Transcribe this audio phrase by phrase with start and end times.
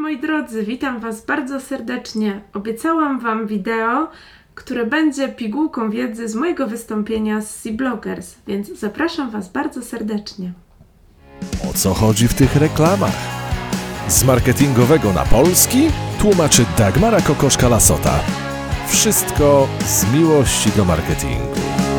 [0.00, 2.40] moi drodzy, witam Was bardzo serdecznie.
[2.54, 4.08] Obiecałam Wam wideo,
[4.54, 10.52] które będzie pigułką wiedzy z mojego wystąpienia z Sea Bloggers, więc zapraszam Was bardzo serdecznie.
[11.70, 13.16] O co chodzi w tych reklamach?
[14.08, 15.88] Z marketingowego na polski
[16.20, 18.18] tłumaczy Dagmara Kokoszka-Lasota.
[18.88, 21.89] Wszystko z miłości do marketingu.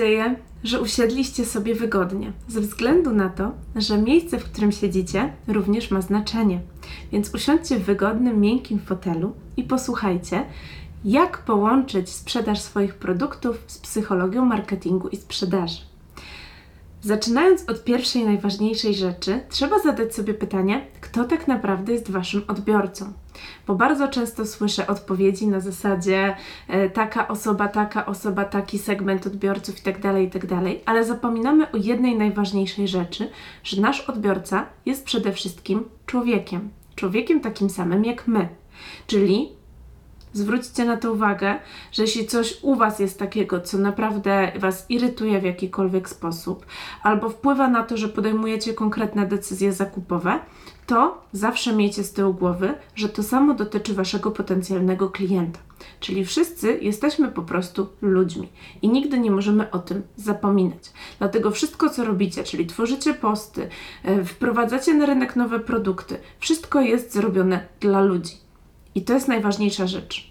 [0.00, 5.90] Nadzieję, że usiedliście sobie wygodnie, ze względu na to, że miejsce, w którym siedzicie, również
[5.90, 6.60] ma znaczenie.
[7.12, 10.44] Więc usiądźcie w wygodnym, miękkim fotelu i posłuchajcie,
[11.04, 15.80] jak połączyć sprzedaż swoich produktów z psychologią marketingu i sprzedaży.
[17.02, 23.12] Zaczynając od pierwszej, najważniejszej rzeczy, trzeba zadać sobie pytanie, kto tak naprawdę jest Waszym odbiorcą.
[23.66, 26.36] Bo bardzo często słyszę odpowiedzi na zasadzie
[26.68, 31.76] e, taka osoba, taka osoba, taki segment odbiorców itd., tak itd., tak ale zapominamy o
[31.76, 33.30] jednej najważniejszej rzeczy,
[33.64, 36.70] że nasz odbiorca jest przede wszystkim człowiekiem.
[36.94, 38.48] Człowiekiem takim samym jak my.
[39.06, 39.59] Czyli
[40.32, 41.58] Zwróćcie na to uwagę,
[41.92, 46.66] że jeśli coś u Was jest takiego, co naprawdę Was irytuje w jakikolwiek sposób,
[47.02, 50.38] albo wpływa na to, że podejmujecie konkretne decyzje zakupowe,
[50.86, 55.58] to zawsze miejcie z tyłu głowy, że to samo dotyczy Waszego potencjalnego klienta.
[56.00, 58.48] Czyli wszyscy jesteśmy po prostu ludźmi
[58.82, 60.92] i nigdy nie możemy o tym zapominać.
[61.18, 63.68] Dlatego wszystko, co robicie, czyli tworzycie posty,
[64.04, 68.49] e, wprowadzacie na rynek nowe produkty, wszystko jest zrobione dla ludzi.
[68.94, 70.30] I to jest najważniejsza rzecz.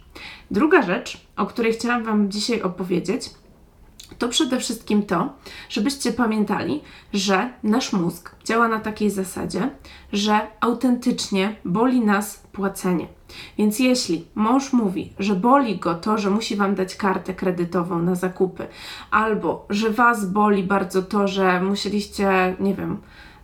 [0.52, 3.30] Druga rzecz, o której chciałam Wam dzisiaj opowiedzieć,
[4.18, 5.34] to przede wszystkim to,
[5.70, 6.82] żebyście pamiętali,
[7.14, 9.70] że nasz mózg działa na takiej zasadzie,
[10.14, 13.08] że autentycznie boli nas płacenie.
[13.58, 18.16] Więc jeśli mąż mówi, że boli go to, że musi wam dać kartę kredytową na
[18.16, 18.68] zakupy,
[19.12, 22.98] albo że was boli bardzo to, że musieliście, nie wiem,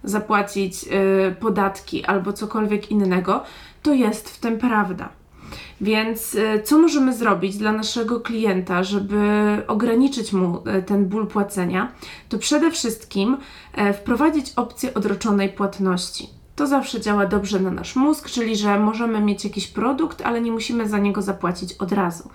[0.03, 3.43] zapłacić yy, podatki albo cokolwiek innego,
[3.85, 5.09] to jest w tym prawda.
[5.81, 9.17] Więc y, co możemy zrobić dla naszego klienta, żeby
[9.67, 11.91] ograniczyć mu y, ten ból płacenia?
[12.29, 13.37] To przede wszystkim
[13.73, 16.29] e, wprowadzić opcję odroczonej płatności.
[16.55, 20.51] To zawsze działa dobrze na nasz mózg, czyli że możemy mieć jakiś produkt, ale nie
[20.51, 22.29] musimy za niego zapłacić od razu.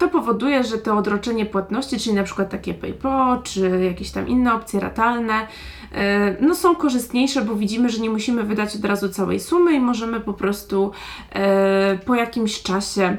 [0.00, 4.54] To powoduje, że to odroczenie płatności, czyli na przykład takie PayPal, czy jakieś tam inne
[4.54, 5.46] opcje ratalne,
[5.92, 9.80] e, no są korzystniejsze, bo widzimy, że nie musimy wydać od razu całej sumy i
[9.80, 10.92] możemy po prostu
[11.32, 13.16] e, po jakimś czasie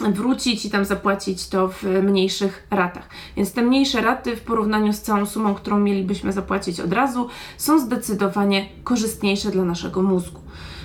[0.00, 3.08] wrócić i tam zapłacić to w mniejszych ratach.
[3.36, 7.78] Więc te mniejsze raty w porównaniu z całą sumą, którą mielibyśmy zapłacić od razu, są
[7.78, 10.40] zdecydowanie korzystniejsze dla naszego mózgu.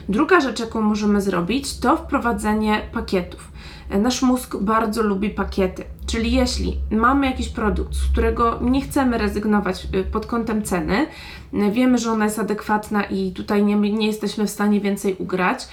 [0.09, 3.50] Druga rzecz, jaką możemy zrobić, to wprowadzenie pakietów.
[3.99, 9.87] Nasz mózg bardzo lubi pakiety, czyli jeśli mamy jakiś produkt, z którego nie chcemy rezygnować
[9.95, 11.07] y, pod kątem ceny,
[11.53, 15.67] y, wiemy, że ona jest adekwatna i tutaj nie, nie jesteśmy w stanie więcej ugrać,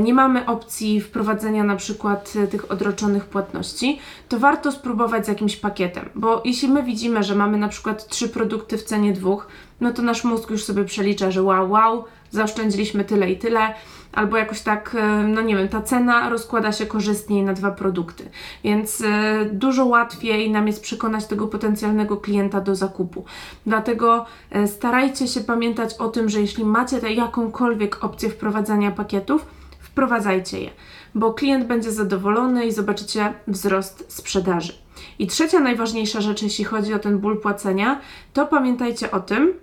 [0.00, 6.08] nie mamy opcji wprowadzenia na przykład tych odroczonych płatności, to warto spróbować z jakimś pakietem,
[6.14, 9.46] bo jeśli my widzimy, że mamy na przykład trzy produkty w cenie dwóch,
[9.80, 13.74] no to nasz mózg już sobie przelicza, że wow, wow, zaoszczędziliśmy tyle i tyle,
[14.12, 18.30] albo jakoś tak, e, no nie wiem, ta cena rozkłada się korzystniej na dwa produkty,
[18.64, 23.24] więc e, dużo łatwiej nam jest przekonać tego potencjalnego klienta do zakupu.
[23.66, 29.46] Dlatego e, starajcie się pamiętać o tym, że jeśli macie jakąkolwiek opcję wprowadzania pakietów,
[29.80, 30.70] wprowadzajcie je,
[31.14, 34.72] bo klient będzie zadowolony i zobaczycie wzrost sprzedaży.
[35.18, 38.00] I trzecia najważniejsza rzecz, jeśli chodzi o ten ból płacenia,
[38.32, 39.54] to pamiętajcie o tym,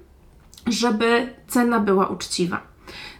[0.68, 2.69] żeby cena była uczciwa.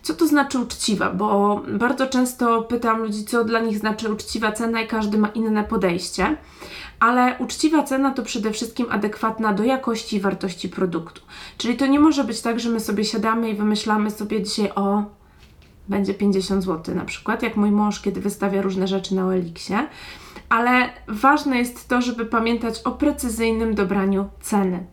[0.10, 1.10] Co to znaczy uczciwa?
[1.14, 5.64] Bo bardzo często pytam ludzi, co dla nich znaczy uczciwa cena, i każdy ma inne
[5.64, 6.38] podejście.
[7.00, 11.22] Ale uczciwa cena to przede wszystkim adekwatna do jakości i wartości produktu.
[11.58, 15.04] Czyli to nie może być tak, że my sobie siadamy i wymyślamy sobie dzisiaj o
[15.90, 19.88] będzie 50 zł na przykład, jak mój mąż, kiedy wystawia różne rzeczy na OLX-ie
[20.50, 24.86] ale ważne jest to, żeby pamiętać o precyzyjnym dobraniu ceny.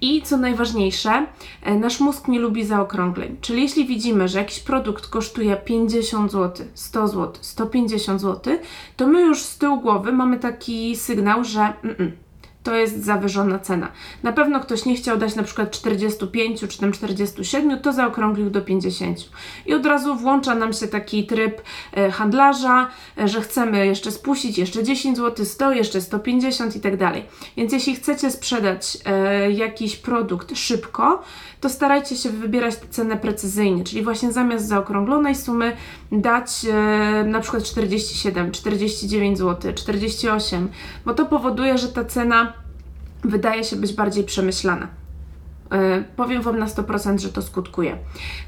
[0.00, 1.26] I co najważniejsze,
[1.62, 3.36] e, nasz mózg nie lubi zaokrągleń.
[3.40, 8.58] Czyli jeśli widzimy, że jakiś produkt kosztuje 50 zł, 100 zł, 150 zł,
[8.96, 12.10] to my już z tyłu głowy mamy taki sygnał, że mm -mm,
[12.66, 13.92] to jest zawyżona cena.
[14.22, 18.62] Na pewno ktoś nie chciał dać na przykład 45 czy tam 47, to zaokrąglił do
[18.62, 19.18] 50.
[19.66, 24.58] I od razu włącza nam się taki tryb e, handlarza, e, że chcemy jeszcze spuścić
[24.58, 27.24] jeszcze 10 zł, 100, jeszcze 150 i tak dalej.
[27.56, 31.22] Więc jeśli chcecie sprzedać e, jakiś produkt szybko,
[31.60, 35.76] to starajcie się wybierać cenę precyzyjnie, czyli właśnie zamiast zaokrąglonej sumy
[36.12, 36.50] dać
[37.24, 40.68] na przykład 47, 49 zł, 48,
[41.04, 42.52] bo to powoduje, że ta cena
[43.28, 44.88] wydaje się być bardziej przemyślana.
[45.72, 47.98] E, powiem Wam na 100%, że to skutkuje.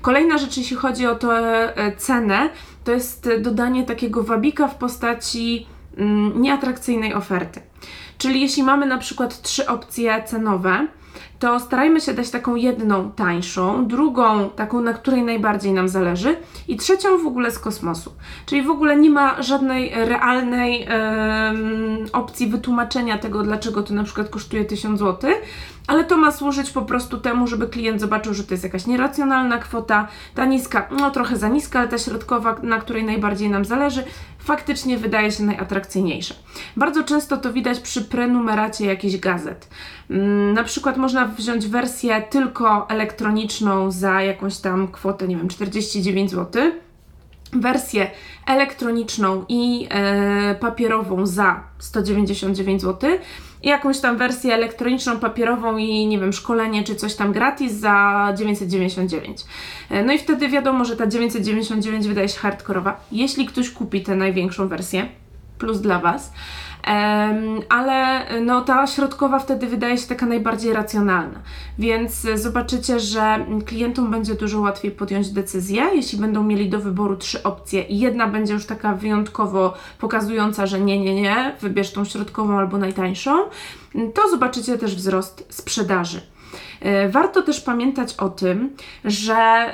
[0.02, 1.28] Kolejna rzecz, jeśli chodzi o tę
[1.76, 2.50] e, cenę,
[2.84, 5.66] to jest dodanie takiego wabika w postaci
[5.96, 7.60] mm, nieatrakcyjnej oferty.
[8.18, 10.86] Czyli jeśli mamy na przykład trzy opcje cenowe,
[11.38, 16.36] to starajmy się dać taką jedną tańszą, drugą taką, na której najbardziej nam zależy
[16.68, 18.12] i trzecią w ogóle z kosmosu.
[18.46, 24.28] Czyli w ogóle nie ma żadnej realnej um, opcji wytłumaczenia tego, dlaczego to na przykład
[24.28, 25.30] kosztuje 1000 zł,
[25.88, 29.58] ale to ma służyć po prostu temu, żeby klient zobaczył, że to jest jakaś nieracjonalna
[29.58, 34.04] kwota, ta niska, no trochę za niska, ale ta środkowa, na której najbardziej nam zależy,
[34.38, 36.34] faktycznie wydaje się najatrakcyjniejsza.
[36.76, 39.68] Bardzo często to widać przy prenumeracie jakichś gazet.
[40.10, 46.30] Mm, na przykład można wziąć wersję tylko elektroniczną za jakąś tam kwotę, nie wiem, 49
[46.30, 46.62] zł
[47.52, 48.10] wersję
[48.46, 53.10] elektroniczną i e, papierową za 199 zł
[53.62, 59.44] jakąś tam wersję elektroniczną, papierową i nie wiem, szkolenie czy coś tam gratis za 999.
[59.90, 63.00] E, no i wtedy wiadomo, że ta 999 wydaje się hardkorowa.
[63.12, 65.08] Jeśli ktoś kupi tę największą wersję,
[65.58, 66.32] plus dla Was,
[67.68, 71.40] ale no, ta środkowa wtedy wydaje się taka najbardziej racjonalna.
[71.78, 77.42] Więc zobaczycie, że klientom będzie dużo łatwiej podjąć decyzję, jeśli będą mieli do wyboru trzy
[77.42, 82.58] opcje i jedna będzie już taka wyjątkowo pokazująca, że nie, nie, nie, wybierz tą środkową
[82.58, 83.38] albo najtańszą,
[84.14, 86.20] to zobaczycie też wzrost sprzedaży.
[86.80, 88.70] E, warto też pamiętać o tym,
[89.04, 89.68] że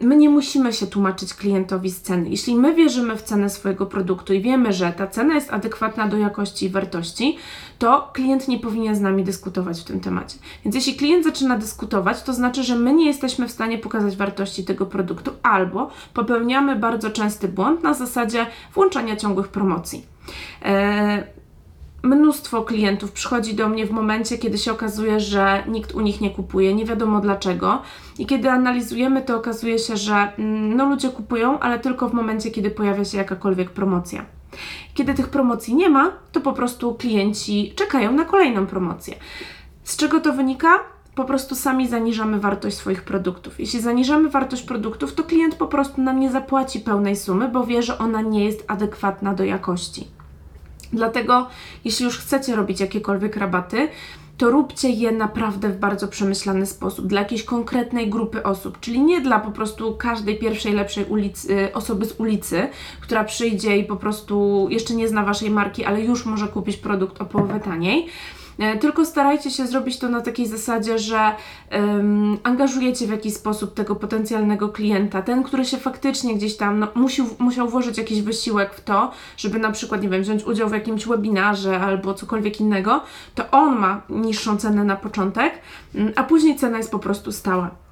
[0.00, 2.30] my nie musimy się tłumaczyć klientowi z ceny.
[2.30, 6.16] Jeśli my wierzymy w cenę swojego produktu i wiemy, że ta cena jest adekwatna do
[6.16, 7.38] jakości i wartości,
[7.78, 10.38] to klient nie powinien z nami dyskutować w tym temacie.
[10.64, 14.64] Więc jeśli klient zaczyna dyskutować, to znaczy, że my nie jesteśmy w stanie pokazać wartości
[14.64, 20.06] tego produktu albo popełniamy bardzo częsty błąd na zasadzie włączania ciągłych promocji.
[20.62, 21.37] E,
[22.02, 26.30] mnóstwo klientów przychodzi do mnie w momencie, kiedy się okazuje, że nikt u nich nie
[26.30, 27.82] kupuje, nie wiadomo dlaczego.
[28.18, 32.50] I kiedy analizujemy, to okazuje się, że mm, no, ludzie kupują, ale tylko w momencie,
[32.50, 34.24] kiedy pojawia się jakakolwiek promocja.
[34.94, 39.14] Kiedy tych promocji nie ma, to po prostu klienci czekają na kolejną promocję.
[39.84, 40.68] Z czego to wynika?
[41.14, 43.60] Po prostu sami zaniżamy wartość swoich produktów.
[43.60, 47.82] Jeśli zaniżamy wartość produktów, to klient po prostu nam nie zapłaci pełnej sumy, bo wie,
[47.82, 50.17] że ona nie jest adekwatna do jakości.
[50.92, 51.48] Dlatego,
[51.84, 53.88] jeśli już chcecie robić jakiekolwiek rabaty,
[54.38, 59.20] to róbcie je naprawdę w bardzo przemyślany sposób, dla jakiejś konkretnej grupy osób, czyli nie
[59.20, 62.68] dla po prostu każdej pierwszej, lepszej ulicy, y, osoby z ulicy,
[63.00, 67.20] która przyjdzie i po prostu jeszcze nie zna Waszej marki, ale już może kupić produkt
[67.20, 68.08] o połowę taniej,
[68.80, 71.34] tylko starajcie się zrobić to na takiej zasadzie, że
[71.72, 76.88] um, angażujecie w jakiś sposób tego potencjalnego klienta, ten, który się faktycznie gdzieś tam no,
[76.94, 80.72] musiał, musiał włożyć jakiś wysiłek w to, żeby na przykład, nie wiem, wziąć udział w
[80.72, 83.00] jakimś webinarze albo cokolwiek innego,
[83.34, 85.52] to on ma niższą cenę na początek,
[85.94, 87.87] mm, a później cena jest po prostu stała.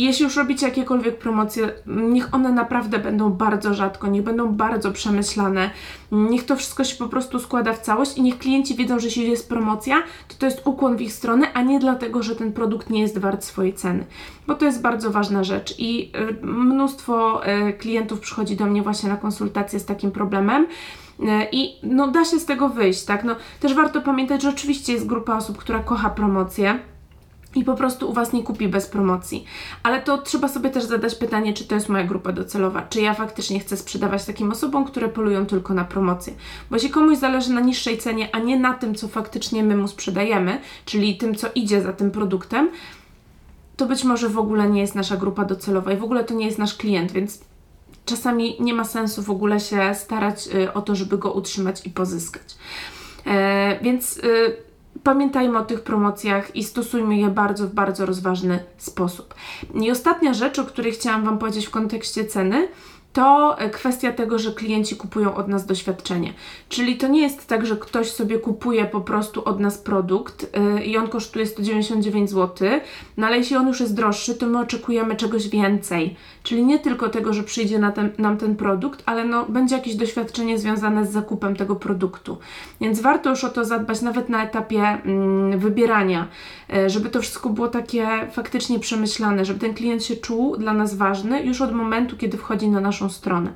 [0.00, 5.70] Jeśli już robicie jakiekolwiek promocje, niech one naprawdę będą bardzo rzadko, niech będą bardzo przemyślane,
[6.12, 9.30] niech to wszystko się po prostu składa w całość i niech klienci wiedzą, że jeśli
[9.30, 12.90] jest promocja, to to jest ukłon w ich stronę, a nie dlatego, że ten produkt
[12.90, 14.04] nie jest wart swojej ceny.
[14.46, 16.12] Bo to jest bardzo ważna rzecz i
[16.42, 20.66] y, mnóstwo y, klientów przychodzi do mnie właśnie na konsultacje z takim problemem.
[21.20, 23.24] Y, I no, da się z tego wyjść, tak?
[23.24, 26.78] No, też warto pamiętać, że oczywiście jest grupa osób, która kocha promocję,
[27.54, 29.44] i po prostu u Was nie kupi bez promocji.
[29.82, 33.14] Ale to trzeba sobie też zadać pytanie, czy to jest moja grupa docelowa, czy ja
[33.14, 36.32] faktycznie chcę sprzedawać takim osobom, które polują tylko na promocję.
[36.70, 39.88] Bo jeśli komuś zależy na niższej cenie, a nie na tym, co faktycznie my mu
[39.88, 42.70] sprzedajemy, czyli tym, co idzie za tym produktem,
[43.76, 46.46] to być może w ogóle nie jest nasza grupa docelowa i w ogóle to nie
[46.46, 47.40] jest nasz klient, więc
[48.04, 51.90] czasami nie ma sensu w ogóle się starać y, o to, żeby go utrzymać i
[51.90, 52.56] pozyskać.
[53.26, 54.56] E, więc y,
[55.02, 59.34] Pamiętajmy o tych promocjach i stosujmy je bardzo, w bardzo rozważny sposób.
[59.74, 62.68] I ostatnia rzecz, o której chciałam Wam powiedzieć w kontekście ceny,
[63.12, 66.32] to kwestia tego, że klienci kupują od nas doświadczenie.
[66.68, 70.84] Czyli to nie jest tak, że ktoś sobie kupuje po prostu od nas produkt yy,
[70.84, 72.68] i on kosztuje 199 zł,
[73.16, 76.16] no ale jeśli on już jest droższy, to my oczekujemy czegoś więcej.
[76.42, 79.94] Czyli nie tylko tego, że przyjdzie na ten, nam ten produkt, ale no, będzie jakieś
[79.94, 82.38] doświadczenie związane z zakupem tego produktu.
[82.80, 84.98] Więc warto już o to zadbać nawet na etapie
[85.50, 86.28] yy, wybierania,
[86.68, 90.94] yy, żeby to wszystko było takie faktycznie przemyślane, żeby ten klient się czuł dla nas
[90.94, 93.52] ważny już od momentu, kiedy wchodzi na naszą naszą stronę.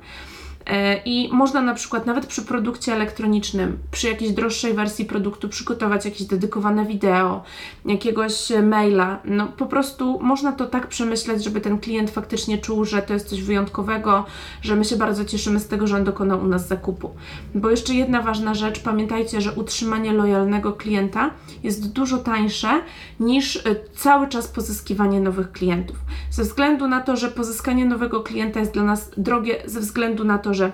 [0.65, 6.05] E, I można na przykład nawet przy produkcie elektronicznym, przy jakiejś droższej wersji produktu przygotować
[6.05, 7.43] jakieś dedykowane wideo,
[7.85, 9.19] jakiegoś maila.
[9.25, 13.29] No po prostu można to tak przemyśleć, żeby ten klient faktycznie czuł, że to jest
[13.29, 14.25] coś wyjątkowego,
[14.61, 17.09] że my się bardzo cieszymy z tego, że on dokonał u nas zakupu.
[17.55, 21.31] Bo jeszcze jedna ważna rzecz, pamiętajcie, że utrzymanie lojalnego klienta
[21.63, 22.81] jest dużo tańsze
[23.19, 23.59] niż e,
[23.95, 25.97] cały czas pozyskiwanie nowych klientów.
[26.31, 30.37] Ze względu na to, że pozyskanie nowego klienta jest dla nas drogie, ze względu na
[30.37, 30.71] to, że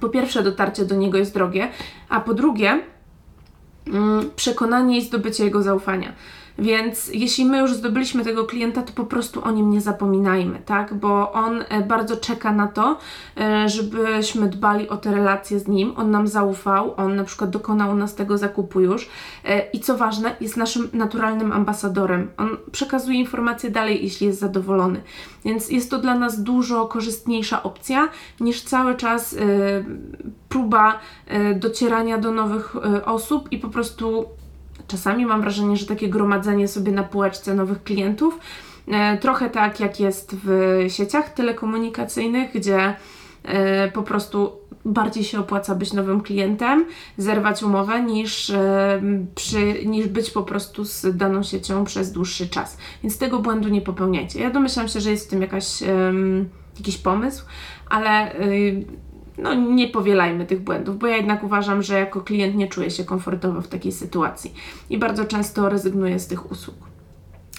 [0.00, 1.68] po pierwsze dotarcie do niego jest drogie,
[2.08, 2.80] a po drugie
[3.86, 6.12] mm, przekonanie i zdobycie jego zaufania.
[6.58, 10.94] Więc jeśli my już zdobyliśmy tego klienta, to po prostu o nim nie zapominajmy, tak?
[10.94, 12.98] Bo on e, bardzo czeka na to,
[13.36, 15.92] e, żebyśmy dbali o te relacje z nim.
[15.96, 19.08] On nam zaufał, on na przykład dokonał nas tego zakupu już
[19.44, 22.30] e, i co ważne, jest naszym naturalnym ambasadorem.
[22.36, 25.02] On przekazuje informacje dalej, jeśli jest zadowolony.
[25.44, 28.08] Więc jest to dla nas dużo korzystniejsza opcja
[28.40, 29.36] niż cały czas
[30.48, 30.98] próba
[31.56, 34.26] docierania do nowych osób i po prostu
[34.88, 38.38] Czasami mam wrażenie, że takie gromadzenie sobie na półeczce nowych klientów,
[38.88, 42.96] e, trochę tak jak jest w sieciach telekomunikacyjnych, gdzie
[43.44, 44.52] e, po prostu
[44.84, 46.86] bardziej się opłaca być nowym klientem,
[47.18, 49.02] zerwać umowę, niż, e,
[49.34, 52.78] przy, niż być po prostu z daną siecią przez dłuższy czas.
[53.02, 54.40] Więc tego błędu nie popełniajcie.
[54.40, 55.82] Ja domyślam się, że jest w tym jakaś,
[56.78, 57.44] jakiś pomysł,
[57.88, 58.34] ale
[59.38, 63.04] no, nie powielajmy tych błędów, bo ja jednak uważam, że jako klient nie czuję się
[63.04, 64.54] komfortowo w takiej sytuacji
[64.90, 66.88] i bardzo często rezygnuję z tych usług.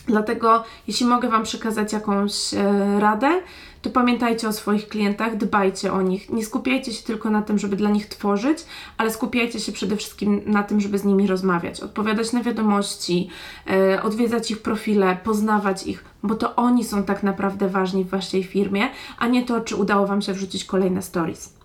[0.10, 3.42] Dlatego, jeśli mogę Wam przekazać jakąś e, radę,
[3.82, 6.30] to pamiętajcie o swoich klientach, dbajcie o nich.
[6.30, 8.58] Nie skupiajcie się tylko na tym, żeby dla nich tworzyć,
[8.98, 13.30] ale skupiajcie się przede wszystkim na tym, żeby z nimi rozmawiać, odpowiadać na wiadomości,
[13.68, 18.44] e, odwiedzać ich profile, poznawać ich, bo to oni są tak naprawdę ważni w Waszej
[18.44, 21.60] firmie, a nie to, czy udało Wam się wrzucić kolejne stories.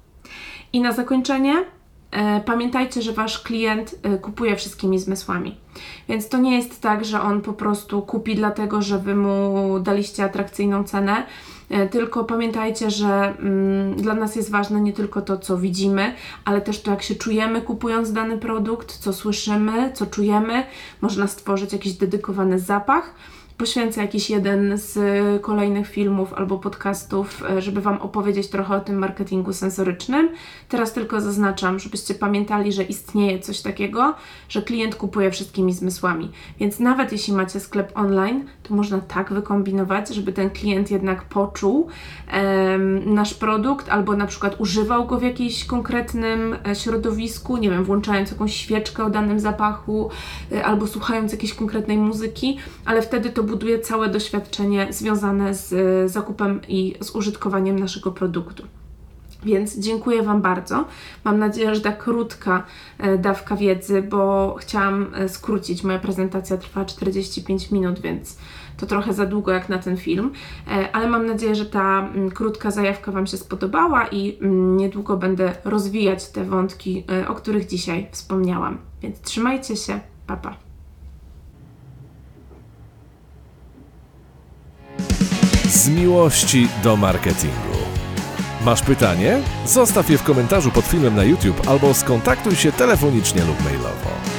[0.72, 1.64] I na zakończenie
[2.10, 5.56] e, pamiętajcie, że wasz klient e, kupuje wszystkimi zmysłami.
[6.08, 10.24] Więc to nie jest tak, że on po prostu kupi dlatego, że wy mu daliście
[10.24, 11.26] atrakcyjną cenę.
[11.70, 16.14] E, tylko pamiętajcie, że mm, dla nas jest ważne nie tylko to, co widzimy,
[16.44, 20.66] ale też to, jak się czujemy kupując dany produkt, co słyszymy, co czujemy.
[21.00, 23.14] Można stworzyć jakiś dedykowany zapach
[23.56, 24.98] poświęcę jakiś jeden z
[25.42, 30.28] kolejnych filmów albo podcastów, e, żeby Wam opowiedzieć trochę o tym marketingu sensorycznym.
[30.68, 34.14] Teraz tylko zaznaczam, żebyście pamiętali, że istnieje coś takiego,
[34.48, 36.30] że klient kupuje wszystkimi zmysłami.
[36.60, 41.88] Więc nawet jeśli macie sklep online, to można tak wykombinować, żeby ten klient jednak poczuł
[42.32, 47.84] um, nasz produkt albo na przykład używał go w jakimś konkretnym e, środowisku, nie wiem,
[47.84, 50.10] włączając jakąś świeczkę o danym zapachu
[50.52, 56.08] e, albo słuchając jakiejś konkretnej muzyki, ale wtedy to buduje całe doświadczenie związane z e,
[56.08, 58.62] zakupem i z użytkowaniem naszego produktu.
[59.44, 60.84] Więc dziękuję Wam bardzo.
[61.24, 62.64] Mam nadzieję, że ta krótka
[62.98, 65.84] e, dawka wiedzy, bo chciałam e, skrócić.
[65.84, 68.38] Moja prezentacja trwa 45 minut, więc
[68.76, 70.32] to trochę za długo jak na ten film,
[70.92, 75.52] ale mam nadzieję, że ta mm, krótka zajawka Wam się spodobała i mm, niedługo będę
[75.64, 78.78] rozwijać te wątki, o których dzisiaj wspomniałam.
[79.02, 80.50] Więc trzymajcie się, papa.
[80.50, 80.73] Pa.
[85.84, 87.78] Z miłości do marketingu.
[88.64, 89.40] Masz pytanie?
[89.66, 94.33] Zostaw je w komentarzu pod filmem na YouTube albo skontaktuj się telefonicznie lub mailowo.